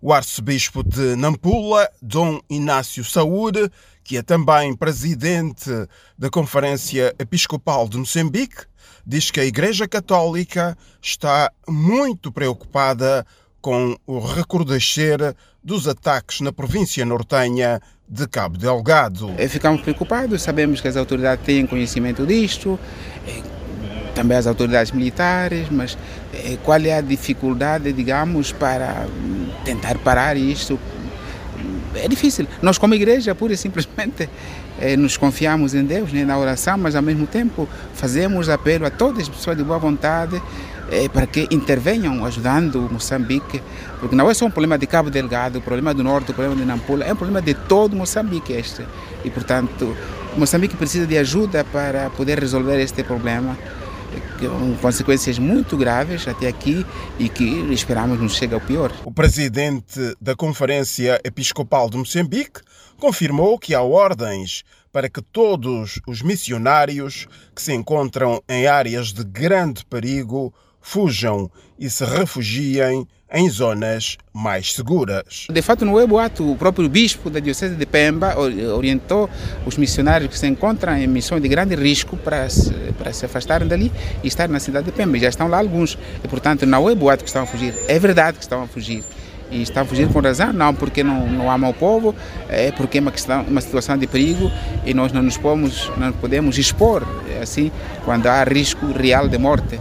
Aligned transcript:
O 0.00 0.12
arcebispo 0.12 0.84
de 0.84 1.16
Nampula, 1.16 1.90
Dom 2.00 2.40
Inácio 2.48 3.04
Saúde, 3.04 3.68
que 4.04 4.16
é 4.16 4.22
também 4.22 4.74
presidente 4.76 5.70
da 6.16 6.30
Conferência 6.30 7.12
Episcopal 7.18 7.88
de 7.88 7.98
Moçambique, 7.98 8.62
diz 9.04 9.30
que 9.32 9.40
a 9.40 9.44
Igreja 9.44 9.88
Católica 9.88 10.78
está 11.02 11.50
muito 11.66 12.30
preocupada 12.30 13.26
com 13.60 13.96
o 14.06 14.20
recrudescer 14.20 15.34
dos 15.64 15.88
ataques 15.88 16.40
na 16.40 16.52
província 16.52 17.04
nortenha 17.04 17.80
de 18.08 18.26
Cabo 18.28 18.56
Delgado. 18.56 19.34
Eh, 19.36 19.48
ficamos 19.48 19.82
preocupados, 19.82 20.42
sabemos 20.42 20.80
que 20.80 20.88
as 20.88 20.96
autoridades 20.96 21.44
têm 21.44 21.66
conhecimento 21.66 22.24
disto, 22.24 22.78
também 24.18 24.36
as 24.36 24.48
autoridades 24.48 24.90
militares, 24.90 25.68
mas 25.70 25.96
eh, 26.34 26.58
qual 26.64 26.80
é 26.80 26.94
a 26.94 27.00
dificuldade, 27.00 27.92
digamos, 27.92 28.50
para 28.50 29.06
tentar 29.64 29.96
parar 29.98 30.36
isto? 30.36 30.76
É 31.94 32.08
difícil. 32.08 32.48
Nós, 32.60 32.78
como 32.78 32.94
igreja, 32.94 33.32
pura 33.32 33.52
e 33.52 33.56
simplesmente, 33.56 34.28
eh, 34.80 34.96
nos 34.96 35.16
confiamos 35.16 35.72
em 35.72 35.84
Deus, 35.84 36.12
né, 36.12 36.24
na 36.24 36.36
oração, 36.36 36.76
mas 36.76 36.96
ao 36.96 37.02
mesmo 37.02 37.28
tempo 37.28 37.68
fazemos 37.94 38.48
apelo 38.48 38.86
a 38.86 38.90
todas 38.90 39.22
as 39.22 39.28
pessoas 39.28 39.56
de 39.56 39.62
boa 39.62 39.78
vontade 39.78 40.42
eh, 40.90 41.08
para 41.08 41.24
que 41.24 41.46
intervenham 41.52 42.24
ajudando 42.24 42.88
Moçambique, 42.90 43.62
porque 44.00 44.16
não 44.16 44.28
é 44.28 44.34
só 44.34 44.46
um 44.46 44.50
problema 44.50 44.76
de 44.76 44.88
Cabo 44.88 45.10
Delgado, 45.10 45.60
o 45.60 45.62
problema 45.62 45.94
do 45.94 46.02
Norte, 46.02 46.32
o 46.32 46.34
problema 46.34 46.56
de 46.56 46.66
Nampula, 46.66 47.04
é 47.04 47.12
um 47.12 47.16
problema 47.16 47.40
de 47.40 47.54
todo 47.54 47.94
Moçambique 47.94 48.52
este. 48.52 48.84
E, 49.24 49.30
portanto, 49.30 49.96
Moçambique 50.36 50.76
precisa 50.76 51.06
de 51.06 51.16
ajuda 51.16 51.64
para 51.64 52.10
poder 52.10 52.40
resolver 52.40 52.80
este 52.80 53.04
problema 53.04 53.56
com 54.38 54.76
consequências 54.76 55.38
muito 55.38 55.76
graves 55.76 56.26
até 56.28 56.48
aqui 56.48 56.86
e 57.18 57.28
que 57.28 57.44
esperamos 57.72 58.20
não 58.20 58.28
chegue 58.28 58.54
ao 58.54 58.60
pior. 58.60 58.92
O 59.04 59.12
presidente 59.12 60.16
da 60.20 60.34
Conferência 60.34 61.20
Episcopal 61.24 61.90
de 61.90 61.96
Moçambique 61.96 62.60
confirmou 62.98 63.58
que 63.58 63.74
há 63.74 63.82
ordens 63.82 64.64
para 64.92 65.08
que 65.08 65.22
todos 65.22 66.00
os 66.06 66.22
missionários 66.22 67.26
que 67.54 67.62
se 67.62 67.72
encontram 67.72 68.42
em 68.48 68.66
áreas 68.66 69.12
de 69.12 69.22
grande 69.24 69.84
perigo 69.84 70.52
fujam 70.80 71.50
e 71.78 71.88
se 71.88 72.04
refugiem 72.04 73.06
em 73.32 73.48
zonas 73.50 74.16
mais 74.32 74.72
seguras. 74.72 75.46
De 75.50 75.62
fato, 75.62 75.84
não 75.84 76.00
é 76.00 76.06
boato. 76.06 76.50
O 76.50 76.56
próprio 76.56 76.88
bispo 76.88 77.28
da 77.28 77.40
Diocese 77.40 77.74
de 77.74 77.86
Pemba 77.86 78.34
orientou 78.38 79.28
os 79.66 79.76
missionários 79.76 80.30
que 80.30 80.38
se 80.38 80.46
encontram 80.46 80.96
em 80.96 81.06
missões 81.06 81.42
de 81.42 81.48
grande 81.48 81.74
risco 81.74 82.16
para 82.16 82.48
se, 82.48 82.72
para 82.96 83.12
se 83.12 83.26
afastarem 83.26 83.68
dali 83.68 83.92
e 84.22 84.28
estar 84.28 84.48
na 84.48 84.58
cidade 84.58 84.86
de 84.86 84.92
Pemba. 84.92 85.18
Já 85.18 85.28
estão 85.28 85.48
lá 85.48 85.58
alguns. 85.58 85.98
E, 86.24 86.28
portanto, 86.28 86.64
não 86.64 86.88
é 86.88 86.94
boato 86.94 87.22
que 87.22 87.28
estão 87.28 87.42
a 87.42 87.46
fugir. 87.46 87.74
É 87.86 87.98
verdade 87.98 88.38
que 88.38 88.44
estão 88.44 88.62
a 88.62 88.66
fugir. 88.66 89.04
E 89.50 89.62
estão 89.62 89.82
a 89.82 89.86
fugir 89.86 90.08
com 90.08 90.20
razão, 90.20 90.52
não 90.52 90.74
porque 90.74 91.02
não, 91.02 91.26
não 91.26 91.50
amam 91.50 91.70
o 91.70 91.74
povo, 91.74 92.14
é 92.50 92.70
porque 92.70 92.98
é 92.98 93.00
uma, 93.00 93.10
questão, 93.10 93.42
uma 93.44 93.62
situação 93.62 93.96
de 93.96 94.06
perigo 94.06 94.50
e 94.84 94.92
nós 94.92 95.10
não 95.10 95.22
nos 95.22 95.38
podemos, 95.38 95.90
não 95.96 96.12
podemos 96.12 96.58
expor 96.58 97.02
assim 97.40 97.72
quando 98.04 98.26
há 98.26 98.44
risco 98.44 98.92
real 98.92 99.26
de 99.26 99.38
morte. 99.38 99.80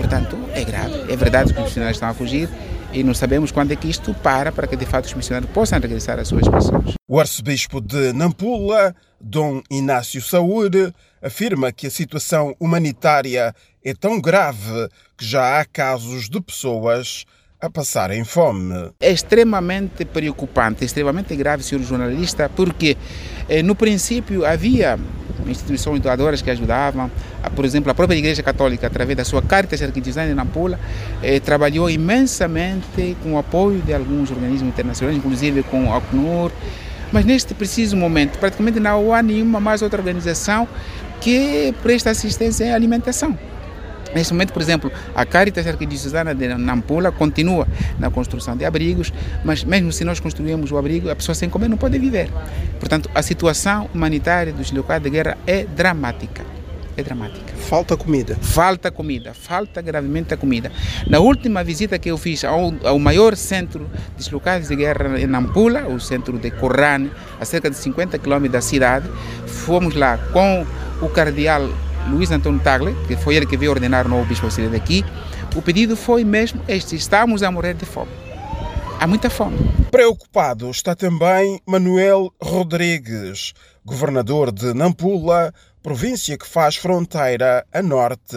Portanto, 0.00 0.38
é 0.54 0.64
grave. 0.64 1.12
É 1.12 1.16
verdade 1.16 1.52
que 1.52 1.58
os 1.60 1.66
missionários 1.66 1.96
estão 1.96 2.08
a 2.08 2.14
fugir 2.14 2.48
e 2.90 3.04
não 3.04 3.12
sabemos 3.12 3.52
quando 3.52 3.70
é 3.72 3.76
que 3.76 3.86
isto 3.88 4.14
para, 4.14 4.50
para 4.50 4.66
que 4.66 4.74
de 4.74 4.86
fato 4.86 5.04
os 5.04 5.12
missionários 5.12 5.52
possam 5.52 5.78
regressar 5.78 6.18
às 6.18 6.26
suas 6.26 6.48
missões. 6.48 6.94
O 7.06 7.20
arcebispo 7.20 7.82
de 7.82 8.10
Nampula, 8.14 8.96
Dom 9.20 9.60
Inácio 9.70 10.22
Saúde, 10.22 10.92
afirma 11.22 11.70
que 11.70 11.86
a 11.86 11.90
situação 11.90 12.56
humanitária 12.58 13.54
é 13.84 13.92
tão 13.92 14.18
grave 14.18 14.88
que 15.18 15.26
já 15.26 15.60
há 15.60 15.66
casos 15.66 16.30
de 16.30 16.40
pessoas 16.40 17.26
a 17.60 17.68
passarem 17.68 18.24
fome. 18.24 18.90
É 19.00 19.12
extremamente 19.12 20.06
preocupante, 20.06 20.82
extremamente 20.82 21.36
grave, 21.36 21.62
senhor 21.62 21.84
jornalista, 21.84 22.48
porque 22.48 22.96
eh, 23.50 23.62
no 23.62 23.76
princípio 23.76 24.46
havia 24.46 24.98
instituições 25.46 26.00
doadoras 26.00 26.42
que 26.42 26.50
ajudavam. 26.50 27.10
Por 27.54 27.64
exemplo, 27.64 27.90
a 27.90 27.94
própria 27.94 28.16
Igreja 28.16 28.42
Católica, 28.42 28.86
através 28.86 29.16
da 29.16 29.24
sua 29.24 29.42
Caritas 29.42 29.82
Arquidiocesana 29.82 30.28
de 30.28 30.34
Nampula, 30.34 30.78
eh, 31.22 31.40
trabalhou 31.40 31.88
imensamente 31.90 33.16
com 33.22 33.34
o 33.34 33.38
apoio 33.38 33.80
de 33.80 33.92
alguns 33.92 34.30
organismos 34.30 34.68
internacionais, 34.68 35.16
inclusive 35.16 35.62
com 35.62 35.92
a 35.92 35.96
Acnur. 35.98 36.50
Mas 37.12 37.24
neste 37.24 37.54
preciso 37.54 37.96
momento, 37.96 38.38
praticamente 38.38 38.78
não 38.78 39.12
há 39.12 39.22
nenhuma 39.22 39.60
mais 39.60 39.82
outra 39.82 40.00
organização 40.00 40.68
que 41.20 41.74
presta 41.82 42.10
assistência 42.10 42.64
em 42.64 42.72
alimentação. 42.72 43.36
Neste 44.14 44.32
momento, 44.32 44.52
por 44.52 44.62
exemplo, 44.62 44.90
a 45.14 45.24
Caritas 45.24 45.66
Arquidiocesana 45.66 46.34
de 46.34 46.48
Nampula 46.48 47.12
continua 47.12 47.66
na 47.98 48.10
construção 48.10 48.56
de 48.56 48.64
abrigos, 48.64 49.12
mas 49.44 49.62
mesmo 49.64 49.92
se 49.92 50.04
nós 50.04 50.20
construímos 50.20 50.72
o 50.72 50.78
abrigo, 50.78 51.10
a 51.10 51.16
pessoa 51.16 51.34
sem 51.34 51.48
comer 51.48 51.68
não 51.68 51.76
pode 51.76 51.98
viver. 51.98 52.30
Portanto, 52.78 53.10
a 53.14 53.22
situação 53.22 53.88
humanitária 53.94 54.52
dos 54.52 54.70
locais 54.72 55.02
de 55.02 55.10
guerra 55.10 55.38
é 55.46 55.64
dramática. 55.64 56.44
É 56.96 57.02
dramática. 57.02 57.54
Falta 57.56 57.96
comida. 57.96 58.36
Falta 58.40 58.90
comida, 58.90 59.32
falta 59.32 59.80
gravemente 59.80 60.34
a 60.34 60.36
comida. 60.36 60.72
Na 61.06 61.20
última 61.20 61.62
visita 61.62 61.98
que 61.98 62.10
eu 62.10 62.18
fiz 62.18 62.44
ao, 62.44 62.74
ao 62.84 62.98
maior 62.98 63.36
centro 63.36 63.88
de 64.18 64.32
locais 64.32 64.68
de 64.68 64.76
guerra 64.76 65.18
em 65.18 65.26
Nampula, 65.26 65.86
o 65.86 66.00
centro 66.00 66.36
de 66.38 66.50
Corrane, 66.50 67.10
a 67.40 67.44
cerca 67.44 67.70
de 67.70 67.76
50 67.76 68.18
quilômetros 68.18 68.52
da 68.52 68.60
cidade, 68.60 69.08
fomos 69.46 69.94
lá 69.94 70.18
com 70.32 70.66
o 71.00 71.08
cardeal 71.08 71.70
Luiz 72.08 72.30
Antônio 72.30 72.60
Tagle, 72.60 72.94
que 73.06 73.16
foi 73.16 73.36
ele 73.36 73.46
que 73.46 73.56
veio 73.56 73.70
ordenar 73.70 74.06
o 74.06 74.08
novo 74.08 74.24
bispo 74.24 74.46
auxiliar 74.46 74.72
daqui, 74.72 75.04
o 75.54 75.62
pedido 75.62 75.96
foi 75.96 76.24
mesmo 76.24 76.62
este: 76.68 76.96
estamos 76.96 77.42
a 77.42 77.50
morrer 77.50 77.74
de 77.74 77.84
fome. 77.84 78.10
Há 79.00 79.06
muita 79.06 79.30
fome. 79.30 79.56
Preocupado 79.90 80.70
está 80.70 80.94
também 80.94 81.60
Manuel 81.66 82.32
Rodrigues, 82.40 83.54
governador 83.84 84.52
de 84.52 84.74
Nampula, 84.74 85.54
província 85.82 86.36
que 86.36 86.46
faz 86.46 86.76
fronteira 86.76 87.64
a 87.72 87.82
norte. 87.82 88.36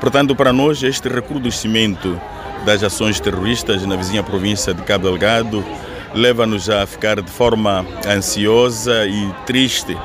Portanto, 0.00 0.34
para 0.34 0.52
nós, 0.52 0.82
este 0.82 1.08
recrudescimento 1.08 2.18
das 2.64 2.82
ações 2.82 3.20
terroristas 3.20 3.84
na 3.84 3.96
vizinha 3.96 4.22
província 4.22 4.72
de 4.72 4.82
Cabo 4.82 5.04
Delgado 5.04 5.64
leva-nos 6.14 6.68
a 6.68 6.86
ficar 6.86 7.20
de 7.20 7.30
forma 7.30 7.84
ansiosa 8.06 9.06
e 9.06 9.32
triste 9.46 9.96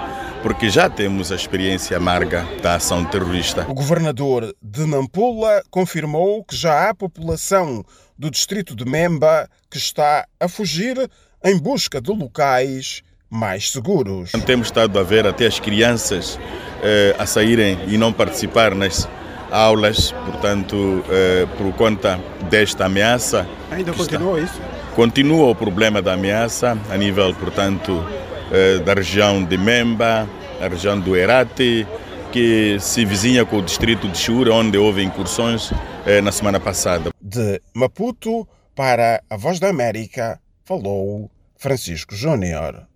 porque 0.48 0.70
já 0.70 0.90
temos 0.90 1.30
a 1.30 1.36
experiência 1.36 1.98
amarga 1.98 2.48
da 2.64 2.76
ação 2.76 3.04
terrorista. 3.04 3.66
O 3.68 3.74
governador 3.74 4.56
de 4.62 4.86
Nampula 4.86 5.62
confirmou 5.70 6.42
que 6.42 6.56
já 6.56 6.88
há 6.88 6.96
população 6.96 7.84
do 8.18 8.32
distrito 8.32 8.74
de 8.74 8.86
Memba 8.86 9.50
que 9.70 9.78
está 9.78 10.26
a 10.40 10.48
fugir 10.48 10.98
em 11.44 11.60
busca 11.60 12.00
de 12.00 12.12
locais 12.12 13.02
mais 13.30 13.72
seguros. 13.72 14.32
Temos 14.46 14.68
estado 14.68 14.98
a 14.98 15.04
ver 15.04 15.28
até 15.28 15.46
as 15.46 15.60
crianças 15.60 16.40
eh, 16.82 17.14
a 17.20 17.26
saírem 17.26 17.78
e 17.86 17.98
não 17.98 18.14
participar 18.14 18.74
nas 18.74 19.06
aulas, 19.52 20.14
portanto, 20.14 21.04
eh, 21.10 21.46
por 21.58 21.74
conta 21.74 22.22
desta 22.50 22.86
ameaça. 22.86 23.46
Ainda 23.70 23.92
continua 23.92 24.40
está... 24.40 24.54
isso? 24.54 24.62
Continua 24.96 25.50
o 25.50 25.56
problema 25.56 26.02
da 26.02 26.14
ameaça 26.14 26.78
a 26.90 26.96
nível, 26.96 27.34
portanto, 27.34 28.02
eh, 28.50 28.80
da 28.80 28.94
região 28.94 29.44
de 29.44 29.58
Memba, 29.58 30.26
a 30.62 30.68
região 30.68 31.00
do 31.00 31.16
Herate, 31.16 31.88
que 32.32 32.78
se 32.80 33.06
vizinha 33.06 33.46
com 33.46 33.58
o 33.58 33.62
distrito 33.62 34.08
de 34.08 34.18
Chura, 34.18 34.54
onde 34.54 34.78
houve 34.78 35.04
incursões 35.04 35.72
eh, 36.06 36.22
na 36.22 36.32
semana 36.32 36.60
passada. 36.60 37.12
De 37.22 37.62
Maputo 37.74 38.48
para 38.76 39.24
a 39.30 39.38
Voz 39.38 39.60
da 39.60 39.70
América, 39.70 40.40
falou 40.64 41.32
Francisco 41.56 42.16
Júnior. 42.16 42.88